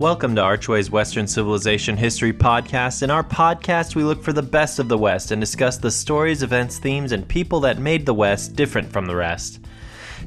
Welcome 0.00 0.34
to 0.36 0.40
Archway's 0.40 0.90
Western 0.90 1.26
Civilization 1.26 1.94
History 1.94 2.32
Podcast. 2.32 3.02
In 3.02 3.10
our 3.10 3.22
podcast, 3.22 3.94
we 3.94 4.02
look 4.02 4.22
for 4.22 4.32
the 4.32 4.40
best 4.40 4.78
of 4.78 4.88
the 4.88 4.96
West 4.96 5.30
and 5.30 5.38
discuss 5.38 5.76
the 5.76 5.90
stories, 5.90 6.42
events, 6.42 6.78
themes, 6.78 7.12
and 7.12 7.28
people 7.28 7.60
that 7.60 7.78
made 7.78 8.06
the 8.06 8.14
West 8.14 8.56
different 8.56 8.90
from 8.90 9.04
the 9.04 9.14
rest. 9.14 9.60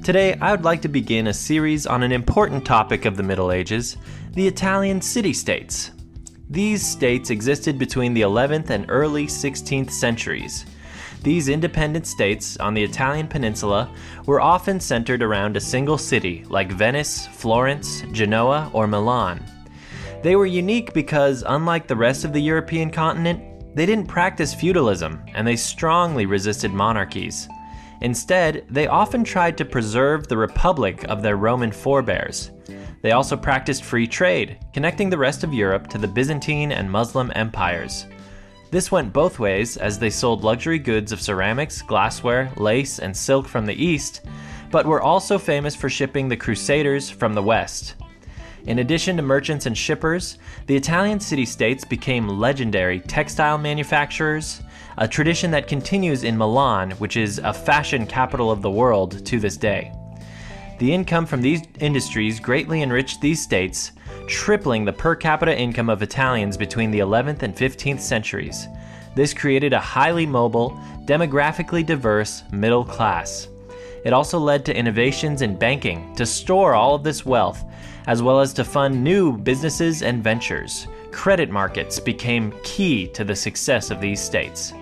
Today, 0.04 0.36
I 0.36 0.52
would 0.52 0.64
like 0.64 0.84
to 0.84 0.90
begin 0.90 1.26
a 1.26 1.34
series 1.34 1.88
on 1.88 2.04
an 2.04 2.12
important 2.12 2.66
topic 2.66 3.06
of 3.06 3.18
the 3.18 3.24
Middle 3.24 3.52
Ages 3.52 3.98
the 4.34 4.46
Italian 4.46 5.02
city 5.02 5.34
states. 5.34 5.90
These 6.52 6.86
states 6.86 7.32
existed 7.32 7.80
between 7.80 8.14
the 8.14 8.22
11th 8.22 8.70
and 8.70 8.86
early 8.90 9.26
16th 9.26 9.90
centuries. 9.90 10.68
These 11.24 11.50
independent 11.50 12.06
states 12.06 12.58
on 12.58 12.76
the 12.76 12.84
Italian 12.84 13.28
peninsula 13.28 13.90
were 14.28 14.40
often 14.40 14.80
centered 14.80 15.24
around 15.24 15.58
a 15.58 15.60
single 15.60 15.98
city 15.98 16.46
like 16.48 16.72
Venice, 16.72 17.26
Florence, 17.26 18.04
Genoa, 18.12 18.70
or 18.72 18.86
Milan. 18.86 19.44
They 20.24 20.38
were 20.38 20.46
unique 20.46 20.94
because, 20.94 21.44
unlike 21.46 21.86
the 21.86 21.98
rest 21.98 22.24
of 22.24 22.32
the 22.32 22.42
European 22.42 22.90
continent, 22.90 23.76
they 23.76 23.86
didn't 23.86 24.08
practice 24.08 24.54
feudalism 24.54 25.22
and 25.36 25.46
they 25.46 25.58
strongly 25.58 26.26
resisted 26.26 26.72
monarchies. 26.72 27.50
Instead, 28.00 28.66
they 28.70 28.88
often 28.88 29.26
tried 29.26 29.58
to 29.58 29.66
preserve 29.66 30.28
the 30.28 30.38
republic 30.38 31.04
of 31.10 31.22
their 31.22 31.36
Roman 31.36 31.74
forebears. 31.74 32.52
They 33.02 33.12
also 33.12 33.36
practiced 33.36 33.84
free 33.84 34.08
trade, 34.08 34.60
connecting 34.74 35.10
the 35.10 35.18
rest 35.18 35.44
of 35.44 35.54
Europe 35.54 35.88
to 35.88 35.98
the 35.98 36.08
Byzantine 36.08 36.72
and 36.72 36.90
Muslim 36.90 37.30
empires. 37.36 38.06
This 38.72 38.92
went 38.94 39.12
both 39.12 39.40
ways 39.40 39.76
as 39.76 40.00
they 40.00 40.10
sold 40.10 40.46
luxury 40.46 40.80
goods 40.80 41.12
of 41.12 41.22
ceramics, 41.22 41.82
glassware, 41.82 42.50
lace, 42.56 43.00
and 43.00 43.16
silk 43.16 43.46
from 43.46 43.66
the 43.66 43.86
east, 43.86 44.22
but 44.72 44.86
were 44.86 45.02
also 45.02 45.38
famous 45.38 45.76
for 45.76 45.90
shipping 45.90 46.30
the 46.30 46.38
Crusaders 46.38 47.10
from 47.10 47.34
the 47.34 47.44
west. 47.44 47.96
In 48.66 48.80
addition 48.80 49.18
to 49.18 49.24
merchants 49.24 49.66
and 49.66 49.78
shippers, 49.78 50.38
the 50.68 50.76
Italian 50.76 51.20
city 51.20 51.46
states 51.46 51.84
became 51.84 52.30
legendary 52.30 53.02
textile 53.02 53.58
manufacturers, 53.58 54.62
a 54.98 55.08
tradition 55.08 55.52
that 55.52 55.68
continues 55.68 56.24
in 56.24 56.38
Milan, 56.38 56.92
which 56.92 57.18
is 57.18 57.40
a 57.40 57.54
fashion 57.54 58.06
capital 58.06 58.52
of 58.52 58.62
the 58.62 58.72
world 58.72 59.26
to 59.26 59.40
this 59.40 59.58
day. 59.58 59.92
The 60.80 60.94
income 60.94 61.26
from 61.26 61.42
these 61.42 61.62
industries 61.80 62.40
greatly 62.40 62.82
enriched 62.82 63.20
these 63.20 63.42
states, 63.42 63.92
tripling 64.28 64.86
the 64.86 64.94
per 64.94 65.16
capita 65.16 65.58
income 65.58 65.90
of 65.90 66.02
Italians 66.02 66.56
between 66.56 66.90
the 66.90 67.00
11th 67.00 67.44
and 67.44 67.56
15th 67.56 68.00
centuries. 68.00 68.68
This 69.14 69.34
created 69.34 69.74
a 69.74 69.80
highly 69.80 70.26
mobile, 70.26 70.72
demographically 71.06 71.86
diverse 71.86 72.44
middle 72.52 72.86
class. 72.86 73.50
It 74.04 74.14
also 74.14 74.40
led 74.40 74.66
to 74.66 74.76
innovations 74.76 75.42
in 75.42 75.56
banking 75.56 76.14
to 76.16 76.26
store 76.26 76.74
all 76.74 76.96
of 76.96 77.04
this 77.04 77.26
wealth 77.26 77.64
as 78.08 78.22
well 78.22 78.40
as 78.40 78.54
to 78.54 78.64
fund 78.64 79.04
new 79.04 79.38
businesses 79.38 80.02
and 80.02 80.24
ventures. 80.24 80.88
Credit 81.12 81.50
markets 81.50 82.00
became 82.00 82.54
key 82.64 83.08
to 83.10 83.24
the 83.24 83.36
success 83.36 83.92
of 83.92 84.02
these 84.02 84.22
states. 84.22 84.74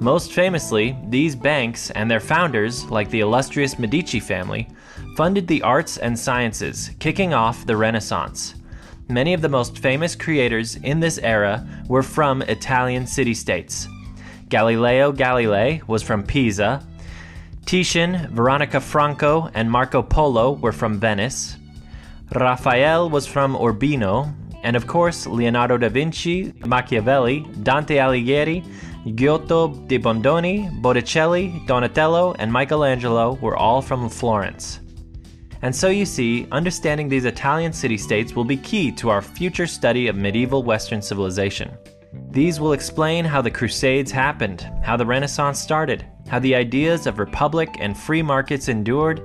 Most 0.00 0.32
famously, 0.32 0.96
these 1.08 1.36
banks 1.36 1.90
and 1.92 2.10
their 2.10 2.20
founders, 2.20 2.84
like 2.90 3.08
the 3.10 3.20
illustrious 3.20 3.78
Medici 3.78 4.18
family, 4.18 4.68
funded 5.16 5.46
the 5.46 5.62
arts 5.62 5.98
and 5.98 6.18
sciences, 6.18 6.90
kicking 6.98 7.32
off 7.32 7.66
the 7.66 7.76
Renaissance. 7.76 8.54
Many 9.08 9.32
of 9.34 9.42
the 9.42 9.48
most 9.48 9.78
famous 9.78 10.16
creators 10.16 10.76
in 10.76 10.98
this 10.98 11.18
era 11.18 11.66
were 11.86 12.02
from 12.02 12.42
Italian 12.42 13.06
city 13.06 13.34
states. 13.34 13.86
Galileo 14.48 15.12
Galilei 15.12 15.86
was 15.86 16.02
from 16.02 16.22
Pisa. 16.22 16.86
Titian, 17.64 18.28
Veronica 18.34 18.80
Franco, 18.80 19.48
and 19.54 19.70
Marco 19.70 20.02
Polo 20.02 20.52
were 20.52 20.72
from 20.72 20.98
Venice. 20.98 21.56
Raphael 22.34 23.08
was 23.08 23.26
from 23.26 23.56
Urbino, 23.56 24.32
and 24.62 24.76
of 24.76 24.86
course, 24.86 25.26
Leonardo 25.26 25.76
da 25.76 25.88
Vinci, 25.88 26.52
Machiavelli, 26.66 27.46
Dante 27.62 27.96
Alighieri, 27.96 28.64
Giotto 29.14 29.68
di 29.86 29.98
Bondone, 29.98 30.70
Botticelli, 30.80 31.62
Donatello, 31.66 32.34
and 32.38 32.52
Michelangelo 32.52 33.34
were 33.40 33.56
all 33.56 33.82
from 33.82 34.08
Florence. 34.08 34.80
And 35.62 35.74
so 35.74 35.88
you 35.88 36.04
see, 36.04 36.46
understanding 36.50 37.08
these 37.08 37.24
Italian 37.24 37.72
city 37.72 37.96
states 37.96 38.34
will 38.34 38.44
be 38.44 38.56
key 38.56 38.90
to 38.92 39.10
our 39.10 39.22
future 39.22 39.66
study 39.66 40.08
of 40.08 40.16
medieval 40.16 40.62
Western 40.62 41.00
civilization. 41.00 41.70
These 42.30 42.60
will 42.60 42.72
explain 42.72 43.24
how 43.24 43.42
the 43.42 43.50
Crusades 43.50 44.10
happened, 44.10 44.70
how 44.82 44.96
the 44.96 45.06
Renaissance 45.06 45.60
started, 45.60 46.06
how 46.28 46.38
the 46.38 46.54
ideas 46.54 47.06
of 47.06 47.18
republic 47.18 47.76
and 47.78 47.96
free 47.96 48.22
markets 48.22 48.68
endured, 48.68 49.22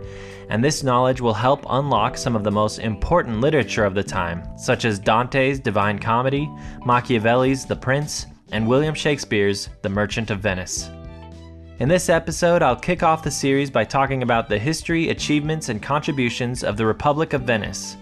and 0.50 0.64
this 0.64 0.84
knowledge 0.84 1.22
will 1.22 1.34
help 1.34 1.66
unlock 1.70 2.18
some 2.18 2.36
of 2.36 2.44
the 2.44 2.52
most 2.52 2.80
important 2.80 3.42
literature 3.42 3.86
of 3.86 3.96
the 3.96 4.03
time, 4.03 4.44
such 4.58 4.86
as 4.86 5.00
Dante's 5.00 5.59
Divine 5.59 6.00
Comedy, 6.00 6.50
Machiavelli's 6.86 7.66
The 7.66 7.76
Prince, 7.76 8.26
and 8.52 8.68
William 8.68 8.96
Shakespeare's 8.96 9.70
The 9.81 9.90
Merchant 9.90 10.31
of 10.31 10.40
Venice. 10.40 10.90
In 11.80 11.90
this 11.90 12.09
episode, 12.09 12.64
I'll 12.64 12.76
kick 12.76 13.03
off 13.03 13.24
the 13.24 13.30
series 13.30 13.70
by 13.70 13.84
talking 13.84 14.24
about 14.24 14.50
the 14.50 14.58
history, 14.58 15.09
achievements, 15.09 15.70
and 15.70 15.81
contributions 15.81 16.64
of 16.64 16.76
the 16.76 16.86
Republic 16.86 17.34
of 17.34 17.44
Venice. 17.44 17.97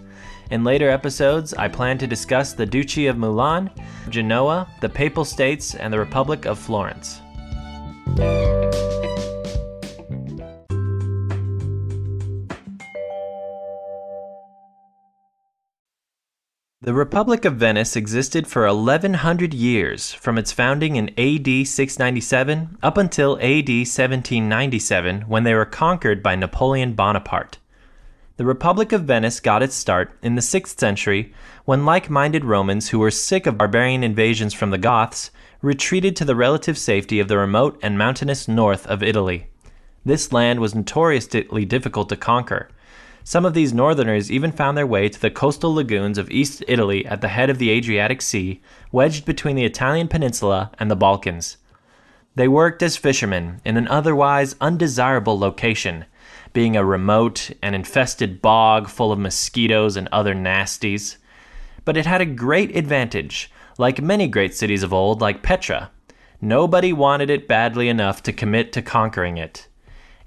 In 0.48 0.62
later 0.62 0.88
episodes, 0.88 1.54
I 1.54 1.66
plan 1.66 1.98
to 1.98 2.06
discuss 2.06 2.52
the 2.52 2.66
Duchy 2.66 3.08
of 3.08 3.18
Milan, 3.18 3.68
Genoa, 4.10 4.68
the 4.80 4.88
Papal 4.88 5.24
States, 5.24 5.74
and 5.74 5.92
the 5.92 5.98
Republic 5.98 6.44
of 6.44 6.56
Florence. 6.56 7.20
The 16.80 16.94
Republic 16.94 17.44
of 17.44 17.56
Venice 17.56 17.96
existed 17.96 18.46
for 18.46 18.72
1100 18.72 19.52
years, 19.52 20.12
from 20.12 20.38
its 20.38 20.52
founding 20.52 20.94
in 20.94 21.08
AD 21.18 21.66
697 21.66 22.78
up 22.80 22.96
until 22.96 23.36
AD 23.38 23.68
1797 23.68 25.22
when 25.22 25.42
they 25.42 25.54
were 25.54 25.64
conquered 25.64 26.22
by 26.22 26.36
Napoleon 26.36 26.92
Bonaparte. 26.92 27.58
The 28.36 28.44
Republic 28.46 28.92
of 28.92 29.04
Venice 29.04 29.40
got 29.40 29.62
its 29.62 29.74
start 29.74 30.16
in 30.22 30.34
the 30.34 30.42
6th 30.42 30.78
century 30.78 31.32
when 31.64 31.84
like 31.84 32.10
minded 32.10 32.44
Romans 32.44 32.90
who 32.90 32.98
were 32.98 33.10
sick 33.10 33.46
of 33.46 33.56
barbarian 33.58 34.04
invasions 34.04 34.52
from 34.52 34.70
the 34.70 34.78
Goths 34.78 35.30
retreated 35.62 36.16
to 36.16 36.24
the 36.24 36.36
relative 36.36 36.76
safety 36.76 37.18
of 37.18 37.28
the 37.28 37.38
remote 37.38 37.78
and 37.82 37.96
mountainous 37.96 38.46
north 38.46 38.86
of 38.86 39.02
Italy. 39.02 39.46
This 40.04 40.32
land 40.32 40.60
was 40.60 40.74
notoriously 40.74 41.64
difficult 41.64 42.08
to 42.10 42.16
conquer 42.16 42.68
some 43.28 43.44
of 43.44 43.54
these 43.54 43.74
northerners 43.74 44.30
even 44.30 44.52
found 44.52 44.78
their 44.78 44.86
way 44.86 45.08
to 45.08 45.20
the 45.20 45.32
coastal 45.32 45.74
lagoons 45.74 46.16
of 46.16 46.30
East 46.30 46.62
Italy 46.68 47.04
at 47.06 47.22
the 47.22 47.26
head 47.26 47.50
of 47.50 47.58
the 47.58 47.70
Adriatic 47.70 48.22
Sea, 48.22 48.60
wedged 48.92 49.24
between 49.24 49.56
the 49.56 49.64
Italian 49.64 50.06
peninsula 50.06 50.70
and 50.78 50.88
the 50.88 50.94
Balkans. 50.94 51.56
They 52.36 52.46
worked 52.46 52.84
as 52.84 52.96
fishermen 52.96 53.60
in 53.64 53.76
an 53.76 53.88
otherwise 53.88 54.54
undesirable 54.60 55.36
location, 55.36 56.04
being 56.52 56.76
a 56.76 56.84
remote 56.84 57.50
and 57.62 57.74
infested 57.74 58.40
bog 58.40 58.88
full 58.88 59.12
of 59.12 59.18
mosquitoes 59.18 59.96
and 59.96 60.08
other 60.12 60.34
nasties. 60.34 61.16
But 61.84 61.96
it 61.96 62.06
had 62.06 62.20
a 62.20 62.26
great 62.26 62.76
advantage, 62.76 63.50
like 63.78 64.00
many 64.00 64.28
great 64.28 64.54
cities 64.54 64.82
of 64.82 64.92
old, 64.92 65.20
like 65.20 65.42
Petra. 65.42 65.90
Nobody 66.40 66.92
wanted 66.92 67.30
it 67.30 67.48
badly 67.48 67.88
enough 67.88 68.22
to 68.24 68.32
commit 68.32 68.72
to 68.72 68.82
conquering 68.82 69.38
it. 69.38 69.68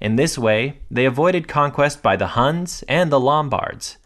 In 0.00 0.16
this 0.16 0.38
way, 0.38 0.80
they 0.90 1.04
avoided 1.04 1.46
conquest 1.46 2.02
by 2.02 2.16
the 2.16 2.28
Huns 2.28 2.82
and 2.88 3.12
the 3.12 3.20
Lombards, 3.20 3.98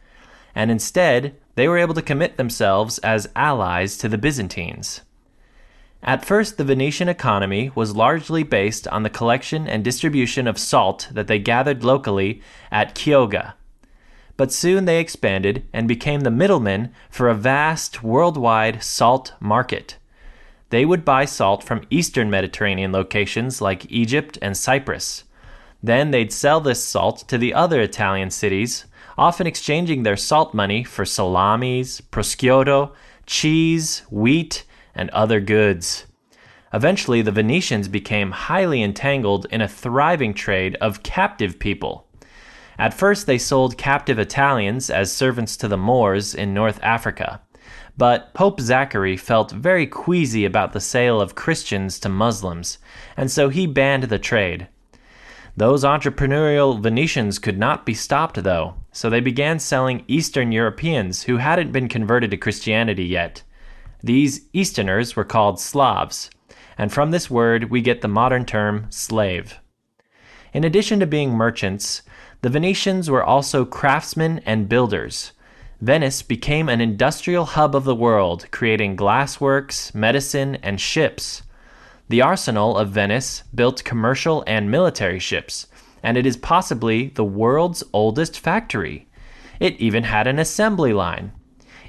and 0.54 0.70
instead, 0.70 1.36
they 1.54 1.68
were 1.68 1.78
able 1.78 1.94
to 1.94 2.02
commit 2.02 2.36
themselves 2.36 2.98
as 2.98 3.28
allies 3.36 3.96
to 3.98 4.08
the 4.08 4.18
Byzantines. 4.18 5.02
At 6.04 6.24
first, 6.24 6.58
the 6.58 6.64
Venetian 6.64 7.08
economy 7.08 7.70
was 7.74 7.96
largely 7.96 8.42
based 8.42 8.86
on 8.88 9.02
the 9.02 9.10
collection 9.10 9.66
and 9.66 9.82
distribution 9.82 10.46
of 10.46 10.58
salt 10.58 11.08
that 11.10 11.26
they 11.26 11.38
gathered 11.38 11.82
locally 11.82 12.42
at 12.70 12.94
Chioggia. 12.94 13.54
But 14.36 14.52
soon 14.52 14.84
they 14.84 15.00
expanded 15.00 15.66
and 15.72 15.88
became 15.88 16.20
the 16.20 16.30
middlemen 16.30 16.92
for 17.08 17.28
a 17.28 17.34
vast 17.34 18.02
worldwide 18.02 18.82
salt 18.82 19.32
market. 19.40 19.96
They 20.70 20.84
would 20.84 21.04
buy 21.04 21.24
salt 21.24 21.64
from 21.64 21.86
eastern 21.88 22.30
Mediterranean 22.30 22.92
locations 22.92 23.60
like 23.60 23.90
Egypt 23.90 24.38
and 24.42 24.56
Cyprus 24.56 25.24
then 25.84 26.12
they'd 26.12 26.32
sell 26.32 26.60
this 26.60 26.82
salt 26.82 27.28
to 27.28 27.36
the 27.36 27.52
other 27.52 27.82
Italian 27.82 28.30
cities, 28.30 28.86
often 29.18 29.46
exchanging 29.46 30.02
their 30.02 30.16
salt 30.16 30.54
money 30.54 30.82
for 30.82 31.04
salamis, 31.04 32.00
prosciutto, 32.00 32.92
cheese, 33.26 34.02
wheat, 34.10 34.64
and 34.94 35.10
other 35.10 35.40
goods. 35.40 36.06
Eventually, 36.72 37.22
the 37.22 37.30
Venetians 37.30 37.86
became 37.88 38.32
highly 38.32 38.82
entangled 38.82 39.46
in 39.50 39.60
a 39.60 39.68
thriving 39.68 40.34
trade 40.34 40.76
of 40.80 41.02
captive 41.02 41.58
people. 41.58 42.06
At 42.78 42.94
first, 42.94 43.26
they 43.26 43.38
sold 43.38 43.78
captive 43.78 44.18
Italians 44.18 44.90
as 44.90 45.12
servants 45.12 45.56
to 45.58 45.68
the 45.68 45.76
Moors 45.76 46.34
in 46.34 46.52
North 46.52 46.80
Africa. 46.82 47.40
But 47.96 48.34
Pope 48.34 48.60
Zachary 48.60 49.16
felt 49.16 49.52
very 49.52 49.86
queasy 49.86 50.44
about 50.44 50.72
the 50.72 50.80
sale 50.80 51.20
of 51.20 51.36
Christians 51.36 52.00
to 52.00 52.08
Muslims, 52.08 52.78
and 53.16 53.30
so 53.30 53.48
he 53.48 53.68
banned 53.68 54.04
the 54.04 54.18
trade. 54.18 54.66
Those 55.56 55.84
entrepreneurial 55.84 56.80
Venetians 56.80 57.38
could 57.38 57.58
not 57.58 57.86
be 57.86 57.94
stopped, 57.94 58.42
though, 58.42 58.74
so 58.90 59.08
they 59.08 59.20
began 59.20 59.60
selling 59.60 60.02
Eastern 60.08 60.50
Europeans 60.50 61.22
who 61.22 61.36
hadn't 61.36 61.70
been 61.70 61.88
converted 61.88 62.32
to 62.32 62.36
Christianity 62.36 63.04
yet. 63.04 63.44
These 64.04 64.42
Easterners 64.52 65.16
were 65.16 65.24
called 65.24 65.58
Slavs, 65.58 66.28
and 66.76 66.92
from 66.92 67.10
this 67.10 67.30
word 67.30 67.70
we 67.70 67.80
get 67.80 68.02
the 68.02 68.06
modern 68.06 68.44
term 68.44 68.84
slave. 68.90 69.58
In 70.52 70.62
addition 70.62 71.00
to 71.00 71.06
being 71.06 71.30
merchants, 71.30 72.02
the 72.42 72.50
Venetians 72.50 73.08
were 73.08 73.24
also 73.24 73.64
craftsmen 73.64 74.42
and 74.44 74.68
builders. 74.68 75.32
Venice 75.80 76.20
became 76.20 76.68
an 76.68 76.82
industrial 76.82 77.46
hub 77.46 77.74
of 77.74 77.84
the 77.84 77.94
world, 77.94 78.46
creating 78.50 78.94
glassworks, 78.94 79.94
medicine, 79.94 80.56
and 80.56 80.78
ships. 80.78 81.42
The 82.10 82.20
arsenal 82.20 82.76
of 82.76 82.90
Venice 82.90 83.44
built 83.54 83.84
commercial 83.84 84.44
and 84.46 84.70
military 84.70 85.18
ships, 85.18 85.66
and 86.02 86.18
it 86.18 86.26
is 86.26 86.36
possibly 86.36 87.08
the 87.08 87.24
world's 87.24 87.82
oldest 87.94 88.38
factory. 88.38 89.08
It 89.60 89.80
even 89.80 90.04
had 90.04 90.26
an 90.26 90.38
assembly 90.38 90.92
line. 90.92 91.32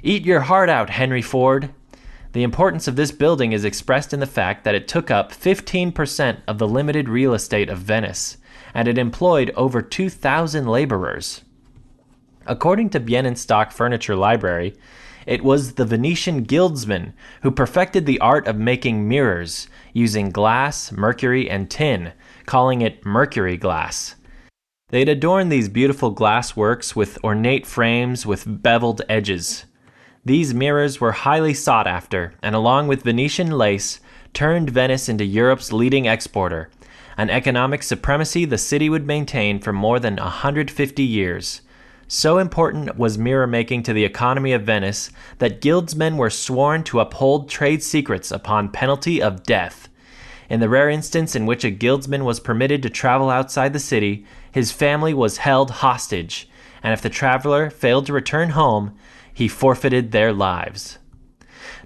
Eat 0.02 0.24
your 0.24 0.40
heart 0.40 0.70
out, 0.70 0.88
Henry 0.88 1.20
Ford. 1.20 1.74
The 2.36 2.42
importance 2.42 2.86
of 2.86 2.96
this 2.96 3.12
building 3.12 3.52
is 3.52 3.64
expressed 3.64 4.12
in 4.12 4.20
the 4.20 4.26
fact 4.26 4.64
that 4.64 4.74
it 4.74 4.86
took 4.86 5.10
up 5.10 5.32
15% 5.32 6.42
of 6.46 6.58
the 6.58 6.68
limited 6.68 7.08
real 7.08 7.32
estate 7.32 7.70
of 7.70 7.78
Venice, 7.78 8.36
and 8.74 8.86
it 8.86 8.98
employed 8.98 9.50
over 9.56 9.80
2,000 9.80 10.66
laborers. 10.66 11.40
According 12.44 12.90
to 12.90 13.00
Bienenstock 13.00 13.72
Furniture 13.72 14.16
Library, 14.16 14.74
it 15.24 15.44
was 15.44 15.76
the 15.76 15.86
Venetian 15.86 16.42
guildsmen 16.42 17.14
who 17.40 17.50
perfected 17.50 18.04
the 18.04 18.20
art 18.20 18.46
of 18.46 18.58
making 18.58 19.08
mirrors 19.08 19.66
using 19.94 20.28
glass, 20.28 20.92
mercury, 20.92 21.48
and 21.48 21.70
tin, 21.70 22.12
calling 22.44 22.82
it 22.82 23.06
mercury 23.06 23.56
glass. 23.56 24.14
They'd 24.90 25.08
adorn 25.08 25.48
these 25.48 25.70
beautiful 25.70 26.10
glass 26.10 26.54
works 26.54 26.94
with 26.94 27.16
ornate 27.24 27.66
frames 27.66 28.26
with 28.26 28.62
beveled 28.62 29.00
edges. 29.08 29.64
These 30.26 30.54
mirrors 30.54 31.00
were 31.00 31.12
highly 31.12 31.54
sought 31.54 31.86
after, 31.86 32.34
and 32.42 32.56
along 32.56 32.88
with 32.88 33.04
Venetian 33.04 33.52
lace, 33.52 34.00
turned 34.34 34.70
Venice 34.70 35.08
into 35.08 35.24
Europe's 35.24 35.72
leading 35.72 36.06
exporter, 36.06 36.68
an 37.16 37.30
economic 37.30 37.84
supremacy 37.84 38.44
the 38.44 38.58
city 38.58 38.90
would 38.90 39.06
maintain 39.06 39.60
for 39.60 39.72
more 39.72 40.00
than 40.00 40.16
150 40.16 41.00
years. 41.04 41.60
So 42.08 42.38
important 42.38 42.98
was 42.98 43.16
mirror 43.16 43.46
making 43.46 43.84
to 43.84 43.92
the 43.92 44.04
economy 44.04 44.52
of 44.52 44.64
Venice 44.64 45.10
that 45.38 45.60
guildsmen 45.60 46.16
were 46.16 46.28
sworn 46.28 46.82
to 46.84 46.98
uphold 46.98 47.48
trade 47.48 47.84
secrets 47.84 48.32
upon 48.32 48.70
penalty 48.70 49.22
of 49.22 49.44
death. 49.44 49.88
In 50.50 50.58
the 50.58 50.68
rare 50.68 50.90
instance 50.90 51.36
in 51.36 51.46
which 51.46 51.62
a 51.62 51.70
guildsman 51.70 52.24
was 52.24 52.40
permitted 52.40 52.82
to 52.82 52.90
travel 52.90 53.30
outside 53.30 53.72
the 53.72 53.78
city, 53.78 54.26
his 54.50 54.72
family 54.72 55.14
was 55.14 55.36
held 55.36 55.70
hostage, 55.70 56.48
and 56.82 56.92
if 56.92 57.02
the 57.02 57.10
traveler 57.10 57.70
failed 57.70 58.06
to 58.06 58.12
return 58.12 58.50
home, 58.50 58.96
he 59.32 59.48
forfeited 59.48 60.12
their 60.12 60.32
lives. 60.32 60.98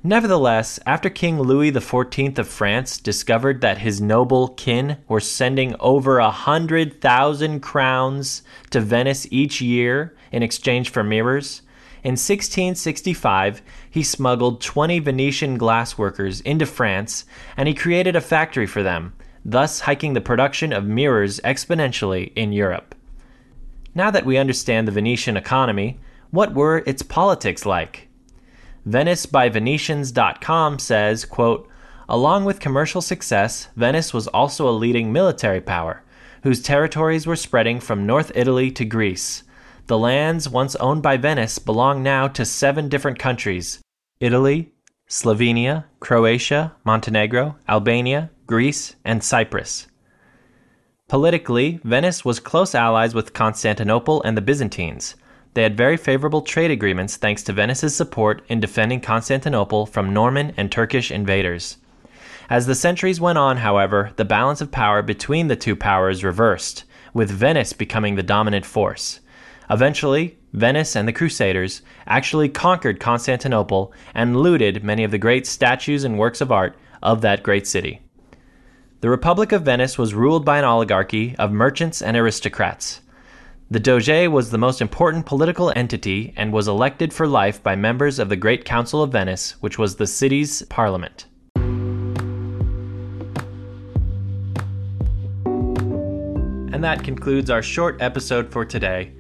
Nevertheless, 0.03 0.79
after 0.87 1.11
King 1.11 1.41
Louis 1.41 1.73
XIV 1.73 2.39
of 2.39 2.49
France 2.49 2.99
discovered 2.99 3.61
that 3.61 3.79
his 3.79 4.01
noble 4.01 4.49
kin 4.49 4.97
were 5.09 5.21
sending 5.21 5.75
over 5.79 6.19
a 6.19 6.31
hundred 6.31 7.01
thousand 7.01 7.61
crowns 7.61 8.43
to 8.71 8.81
Venice 8.81 9.27
each 9.31 9.61
year 9.61 10.17
in 10.33 10.43
exchange 10.43 10.89
for 10.91 11.03
mirrors, 11.03 11.63
in 12.03 12.13
1665 12.13 13.61
he 13.91 14.03
smuggled 14.03 14.63
20 14.63 15.01
Venetian 15.01 15.59
glassworkers 15.59 16.41
into 16.43 16.65
France 16.65 17.27
and 17.57 17.69
he 17.69 17.75
created 17.75 18.17
a 18.17 18.23
factory 18.23 18.67
for 18.67 18.83
them, 18.83 19.13
thus 19.45 19.81
hiking 19.81 20.15
the 20.15 20.21
production 20.23 20.73
of 20.73 20.85
mirrors 20.85 21.41
exponentially 21.41 22.33
in 22.35 22.53
Europe. 22.53 22.95
Now 23.95 24.11
that 24.11 24.25
we 24.25 24.37
understand 24.37 24.87
the 24.87 24.93
Venetian 24.93 25.37
economy, 25.37 26.01
what 26.31 26.55
were 26.55 26.83
its 26.87 27.03
politics 27.03 27.67
like? 27.67 28.09
VeniceByVenetians.com 28.89 30.79
says, 30.79 31.25
quote, 31.25 31.69
Along 32.09 32.45
with 32.45 32.61
commercial 32.61 33.01
success, 33.01 33.69
Venice 33.77 34.15
was 34.15 34.27
also 34.29 34.69
a 34.69 34.73
leading 34.73 35.13
military 35.13 35.61
power, 35.61 36.03
whose 36.43 36.63
territories 36.63 37.27
were 37.27 37.37
spreading 37.37 37.81
from 37.81 38.07
North 38.07 38.33
Italy 38.35 38.71
to 38.73 38.85
Greece. 38.85 39.43
The 39.87 39.99
lands 39.99 40.49
once 40.49 40.77
owned 40.77 41.03
by 41.03 41.17
Venice 41.17 41.59
belong 41.59 42.03
now 42.03 42.29
to 42.29 42.45
seven 42.45 42.89
different 42.89 43.19
countries 43.19 43.81
Italy, 44.21 44.73
Slovenia, 45.09 45.85
Croatia, 45.99 46.77
Montenegro, 46.85 47.57
Albania, 47.69 48.31
Greece, 48.47 48.95
and 49.05 49.23
Cyprus. 49.25 49.89
Politically, 51.11 51.81
Venice 51.83 52.25
was 52.25 52.39
close 52.39 52.73
allies 52.73 53.17
with 53.17 53.33
Constantinople 53.33 54.23
and 54.23 54.37
the 54.37 54.41
Byzantines. 54.41 55.17
They 55.55 55.65
had 55.65 55.77
very 55.77 55.97
favorable 55.97 56.41
trade 56.41 56.71
agreements 56.71 57.17
thanks 57.17 57.43
to 57.43 57.53
Venice's 57.53 57.97
support 57.97 58.43
in 58.47 58.61
defending 58.61 59.01
Constantinople 59.01 59.87
from 59.87 60.15
Norman 60.15 60.55
and 60.57 60.71
Turkish 60.71 61.11
invaders. 61.11 61.79
As 62.49 62.69
the 62.69 62.77
centuries 62.77 63.21
went 63.21 63.39
on, 63.39 63.57
however, 63.57 64.13
the 64.15 64.25
balance 64.25 64.61
of 64.61 64.71
power 64.71 65.03
between 65.03 65.49
the 65.49 65.57
two 65.57 65.75
powers 65.75 66.23
reversed, 66.23 66.85
with 67.13 67.29
Venice 67.29 67.73
becoming 67.73 68.15
the 68.15 68.23
dominant 68.23 68.65
force. 68.65 69.19
Eventually, 69.69 70.39
Venice 70.53 70.95
and 70.95 71.09
the 71.09 71.13
Crusaders 71.13 71.83
actually 72.07 72.49
conquered 72.49 73.01
Constantinople 73.01 73.93
and 74.15 74.37
looted 74.37 74.85
many 74.85 75.03
of 75.03 75.11
the 75.11 75.19
great 75.19 75.45
statues 75.45 76.05
and 76.05 76.21
works 76.21 76.41
of 76.41 76.53
art 76.53 76.77
of 77.03 77.21
that 77.23 77.43
great 77.43 77.67
city. 77.67 78.01
The 79.01 79.09
Republic 79.09 79.53
of 79.53 79.63
Venice 79.63 79.97
was 79.97 80.13
ruled 80.13 80.45
by 80.45 80.59
an 80.59 80.67
oligarchy 80.67 81.35
of 81.37 81.53
merchants 81.53 82.03
and 82.03 82.19
aristocrats. 82.19 83.01
The 83.71 83.81
Doge 83.81 84.29
was 84.29 84.51
the 84.51 84.59
most 84.59 84.83
important 84.83 85.25
political 85.25 85.73
entity 85.75 86.35
and 86.37 86.53
was 86.53 86.69
elected 86.69 87.11
for 87.11 87.27
life 87.27 87.63
by 87.63 87.77
members 87.77 88.19
of 88.19 88.29
the 88.29 88.37
Great 88.37 88.67
Council 88.67 89.03
of 89.03 89.11
Venice, 89.11 89.53
which 89.63 89.79
was 89.79 89.97
the 89.97 90.07
city's 90.07 90.61
parliament. 90.65 91.25
And 96.75 96.85
that 96.85 97.03
concludes 97.03 97.49
our 97.49 97.63
short 97.63 98.03
episode 98.03 98.53
for 98.53 98.67
today. 98.67 99.13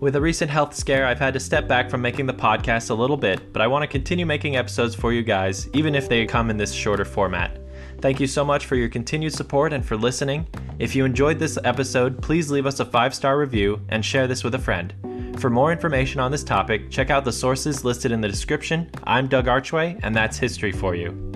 With 0.00 0.16
a 0.16 0.20
recent 0.20 0.50
health 0.50 0.74
scare, 0.74 1.06
I've 1.06 1.20
had 1.20 1.34
to 1.34 1.40
step 1.40 1.68
back 1.68 1.88
from 1.88 2.02
making 2.02 2.26
the 2.26 2.34
podcast 2.34 2.90
a 2.90 2.94
little 2.94 3.16
bit, 3.16 3.52
but 3.52 3.62
I 3.62 3.68
want 3.68 3.84
to 3.84 3.86
continue 3.86 4.26
making 4.26 4.56
episodes 4.56 4.96
for 4.96 5.12
you 5.12 5.22
guys, 5.22 5.68
even 5.74 5.94
if 5.94 6.08
they 6.08 6.26
come 6.26 6.50
in 6.50 6.56
this 6.56 6.72
shorter 6.72 7.04
format. 7.04 7.67
Thank 8.00 8.20
you 8.20 8.28
so 8.28 8.44
much 8.44 8.66
for 8.66 8.76
your 8.76 8.88
continued 8.88 9.32
support 9.32 9.72
and 9.72 9.84
for 9.84 9.96
listening. 9.96 10.46
If 10.78 10.94
you 10.94 11.04
enjoyed 11.04 11.38
this 11.38 11.58
episode, 11.64 12.22
please 12.22 12.50
leave 12.50 12.66
us 12.66 12.78
a 12.78 12.84
five 12.84 13.14
star 13.14 13.38
review 13.38 13.80
and 13.88 14.04
share 14.04 14.28
this 14.28 14.44
with 14.44 14.54
a 14.54 14.58
friend. 14.58 14.94
For 15.38 15.50
more 15.50 15.72
information 15.72 16.20
on 16.20 16.30
this 16.30 16.44
topic, 16.44 16.90
check 16.90 17.10
out 17.10 17.24
the 17.24 17.32
sources 17.32 17.84
listed 17.84 18.12
in 18.12 18.20
the 18.20 18.28
description. 18.28 18.90
I'm 19.04 19.28
Doug 19.28 19.46
Archway, 19.46 19.98
and 20.02 20.14
that's 20.14 20.38
history 20.38 20.72
for 20.72 20.94
you. 20.94 21.27